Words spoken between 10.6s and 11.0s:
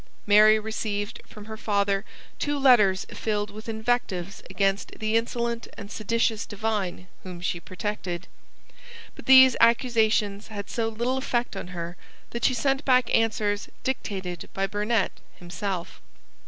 so